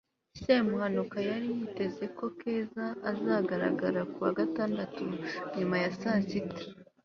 [0.41, 5.01] semuhanuka yari yiteze ko keza azagaragara ku wa gatandatu
[5.57, 6.63] nyuma ya saa sita